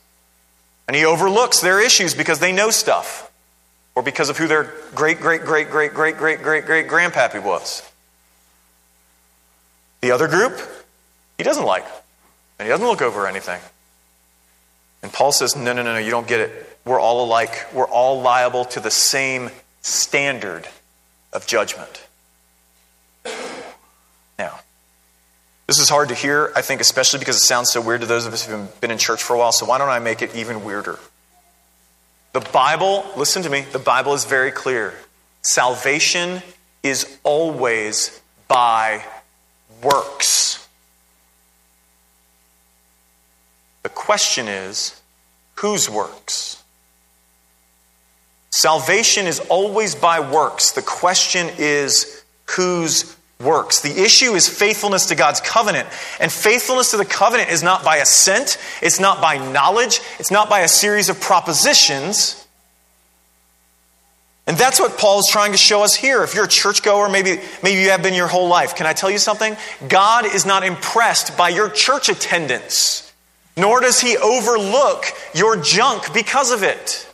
[0.87, 3.31] And he overlooks their issues because they know stuff
[3.95, 7.89] or because of who their great, great, great, great, great, great, great, great grandpappy was.
[10.01, 10.61] The other group,
[11.37, 11.85] he doesn't like,
[12.57, 13.59] and he doesn't look over anything.
[15.03, 16.79] And Paul says, No, no, no, no, you don't get it.
[16.85, 17.65] We're all alike.
[17.73, 19.49] We're all liable to the same
[19.81, 20.67] standard
[21.33, 22.05] of judgment.
[24.39, 24.59] Now,
[25.67, 28.25] this is hard to hear, I think, especially because it sounds so weird to those
[28.25, 30.35] of us who've been in church for a while, so why don't I make it
[30.35, 30.97] even weirder?
[32.33, 34.93] The Bible, listen to me, the Bible is very clear.
[35.41, 36.41] Salvation
[36.83, 39.03] is always by
[39.81, 40.66] works.
[43.87, 45.01] The question is,
[45.55, 46.61] whose works?
[48.49, 50.71] Salvation is always by works.
[50.71, 52.21] The question is,
[52.57, 53.79] whose works.
[53.79, 55.87] The issue is faithfulness to God's covenant.
[56.19, 60.49] And faithfulness to the covenant is not by assent, it's not by knowledge, it's not
[60.49, 62.45] by a series of propositions.
[64.47, 66.23] And that's what Paul is trying to show us here.
[66.23, 68.75] If you're a churchgoer, maybe, maybe you have been your whole life.
[68.75, 69.55] Can I tell you something?
[69.87, 73.06] God is not impressed by your church attendance,
[73.57, 77.07] nor does he overlook your junk because of it.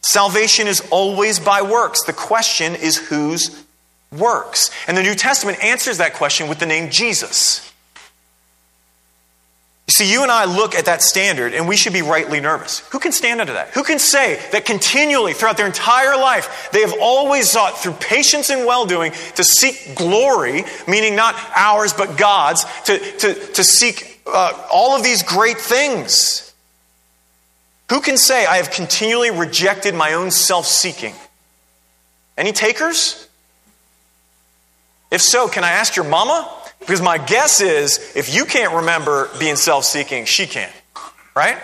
[0.00, 2.04] Salvation is always by works.
[2.04, 3.64] The question is whose
[4.16, 4.70] works?
[4.86, 7.64] And the New Testament answers that question with the name Jesus.
[9.88, 12.80] You see, you and I look at that standard and we should be rightly nervous.
[12.90, 13.70] Who can stand under that?
[13.70, 18.50] Who can say that continually, throughout their entire life, they have always sought through patience
[18.50, 24.17] and well doing to seek glory, meaning not ours but God's, to, to, to seek
[24.32, 26.44] uh, all of these great things?
[27.90, 31.14] Who can say, I have continually rejected my own self seeking?
[32.36, 33.28] Any takers?
[35.10, 36.48] If so, can I ask your mama?
[36.80, 40.70] Because my guess is if you can't remember being self seeking, she can.
[41.34, 41.58] Right?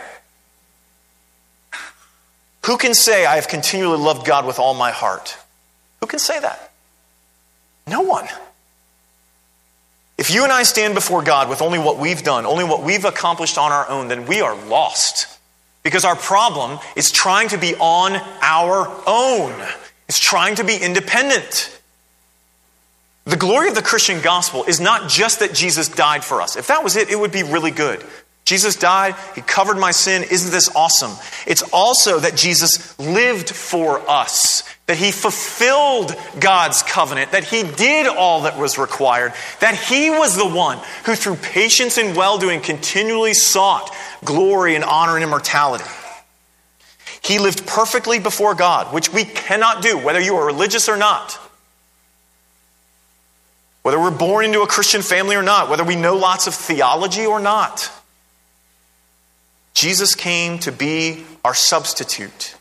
[2.67, 5.37] Who can say, I have continually loved God with all my heart?
[6.01, 6.73] Who can say that?
[7.87, 8.27] No one.
[10.17, 13.05] If you and I stand before God with only what we've done, only what we've
[13.05, 15.27] accomplished on our own, then we are lost.
[15.83, 19.53] Because our problem is trying to be on our own,
[20.09, 21.71] it's trying to be independent.
[23.25, 26.57] The glory of the Christian gospel is not just that Jesus died for us.
[26.57, 28.05] If that was it, it would be really good.
[28.45, 30.23] Jesus died, He covered my sin.
[30.31, 31.13] Isn't this awesome?
[31.47, 38.07] It's also that Jesus lived for us, that He fulfilled God's covenant, that He did
[38.07, 42.61] all that was required, that He was the one who, through patience and well doing,
[42.61, 43.91] continually sought
[44.25, 45.85] glory and honor and immortality.
[47.23, 51.39] He lived perfectly before God, which we cannot do, whether you are religious or not.
[53.83, 57.25] Whether we're born into a Christian family or not, whether we know lots of theology
[57.25, 57.91] or not.
[59.75, 62.54] Jesus came to be our substitute,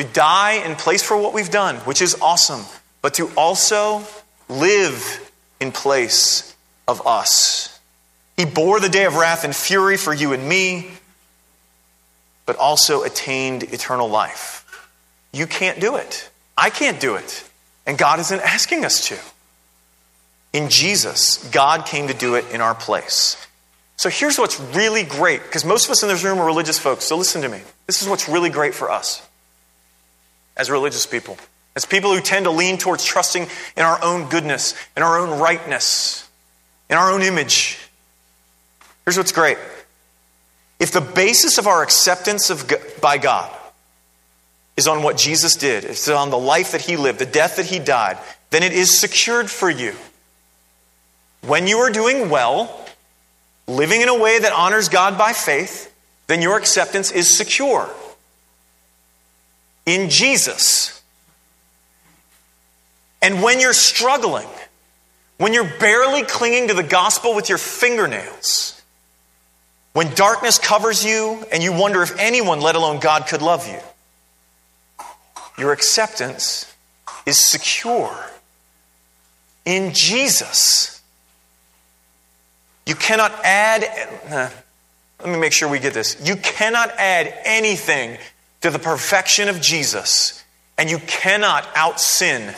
[0.00, 2.64] to die in place for what we've done, which is awesome,
[3.02, 4.02] but to also
[4.48, 5.30] live
[5.60, 6.56] in place
[6.88, 7.78] of us.
[8.38, 10.90] He bore the day of wrath and fury for you and me,
[12.46, 14.88] but also attained eternal life.
[15.34, 16.30] You can't do it.
[16.56, 17.44] I can't do it.
[17.86, 19.18] And God isn't asking us to.
[20.54, 23.36] In Jesus, God came to do it in our place.
[23.98, 27.04] So here's what's really great, because most of us in this room are religious folks,
[27.04, 27.60] so listen to me.
[27.86, 29.26] This is what's really great for us
[30.60, 31.38] as religious people,
[31.74, 33.46] as people who tend to lean towards trusting
[33.78, 36.28] in our own goodness, in our own rightness,
[36.90, 37.78] in our own image.
[39.06, 39.56] Here's what's great.
[40.78, 43.50] If the basis of our acceptance of, by God
[44.76, 47.66] is on what Jesus did, it's on the life that he lived, the death that
[47.66, 48.18] he died,
[48.50, 49.94] then it is secured for you.
[51.46, 52.86] When you are doing well,
[53.66, 55.90] living in a way that honors God by faith,
[56.26, 57.88] then your acceptance is secure
[59.94, 61.02] in Jesus.
[63.22, 64.46] And when you're struggling,
[65.36, 68.80] when you're barely clinging to the gospel with your fingernails,
[69.92, 73.78] when darkness covers you and you wonder if anyone, let alone God, could love you,
[75.58, 76.72] your acceptance
[77.26, 78.14] is secure
[79.64, 81.02] in Jesus.
[82.86, 83.84] You cannot add,
[84.30, 84.50] uh,
[85.20, 86.16] let me make sure we get this.
[86.26, 88.16] You cannot add anything
[88.60, 90.44] to the perfection of Jesus,
[90.76, 92.54] and you cannot out sin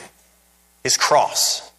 [0.82, 1.70] his cross.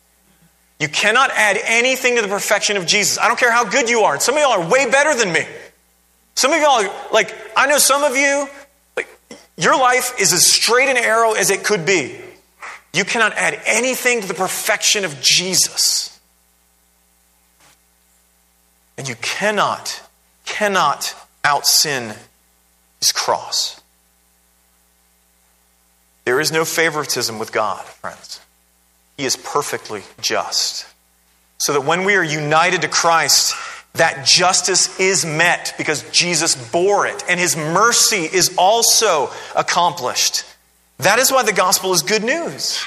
[0.79, 3.17] You cannot add anything to the perfection of Jesus.
[3.17, 4.19] I don't care how good you are.
[4.19, 5.45] Some of y'all are way better than me.
[6.35, 8.47] Some of y'all, are, like, I know some of you,
[8.97, 9.07] like,
[9.57, 12.19] your life is as straight an arrow as it could be.
[12.93, 16.19] You cannot add anything to the perfection of Jesus.
[18.97, 20.01] And you cannot,
[20.45, 22.15] cannot out sin
[22.99, 23.79] his cross.
[26.25, 28.39] There is no favoritism with God, friends.
[29.17, 30.85] He is perfectly just.
[31.57, 33.55] So that when we are united to Christ,
[33.93, 40.45] that justice is met because Jesus bore it, and his mercy is also accomplished.
[40.97, 42.83] That is why the gospel is good news.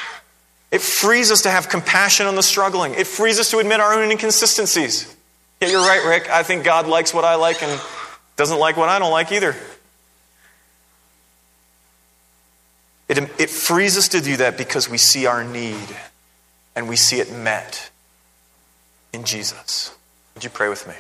[0.73, 3.95] It frees us to have compassion on the struggling, it frees us to admit our
[3.95, 5.15] own inconsistencies.
[5.61, 6.29] Yeah, you're right, Rick.
[6.29, 7.81] I think God likes what I like and
[8.37, 9.57] doesn't like what I don't like either.
[13.09, 15.97] It, it frees us to do that because we see our need
[16.75, 17.91] and we see it met
[19.13, 19.95] in Jesus.
[20.35, 20.95] Would you pray with me?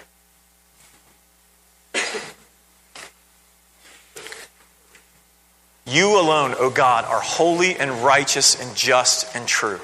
[5.89, 9.79] You alone, O God, are holy and righteous and just and true.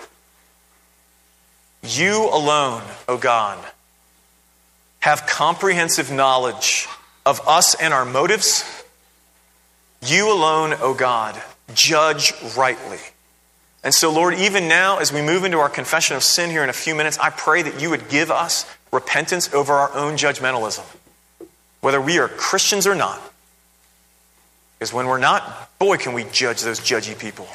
[1.83, 3.59] You alone, O God,
[5.01, 6.89] have comprehensive knowledge
[7.25, 8.65] of us and our motives.
[10.05, 11.41] You alone, O God,
[11.75, 12.99] judge rightly.
[13.85, 16.71] And so, Lord, even now, as we move into our confession of sin here in
[16.71, 20.85] a few minutes, I pray that you would give us repentance over our own judgmentalism,
[21.81, 23.21] whether we are Christians or not.
[24.79, 27.49] Because when we're not, boy, can we judge those judgy people.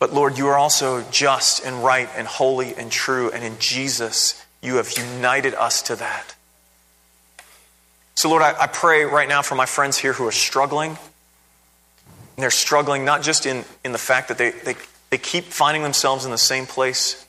[0.00, 3.30] But Lord, you are also just and right and holy and true.
[3.30, 6.34] And in Jesus, you have united us to that.
[8.20, 10.90] So, Lord, I, I, pray right now for my friends here who are struggling.
[10.90, 10.98] And
[12.36, 14.74] they're struggling not just in, in the fact that they, they,
[15.08, 17.26] they keep finding themselves in the same place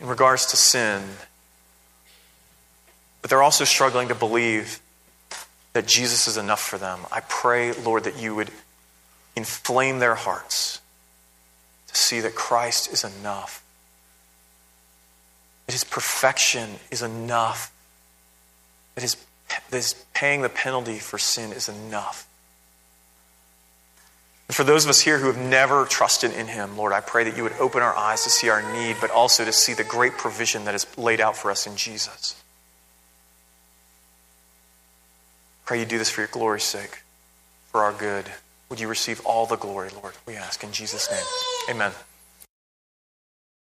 [0.00, 1.04] in regards to sin,
[3.22, 4.80] but they're also struggling to believe
[5.74, 6.98] that Jesus is enough for them.
[7.12, 8.50] I pray, Lord, that you would
[9.36, 10.80] inflame their hearts
[11.86, 13.62] to see that Christ is enough.
[15.66, 17.72] That his perfection is enough.
[18.96, 19.16] That his,
[19.48, 22.26] that his paying the penalty for sin is enough.
[24.48, 27.24] And for those of us here who have never trusted in him, Lord, I pray
[27.24, 29.84] that you would open our eyes to see our need, but also to see the
[29.84, 32.34] great provision that is laid out for us in Jesus.
[35.66, 37.02] Pray you do this for your glory's sake,
[37.70, 38.24] for our good.
[38.70, 40.14] Would you receive all the glory, Lord?
[40.26, 41.76] We ask in Jesus' name.
[41.76, 41.92] Amen.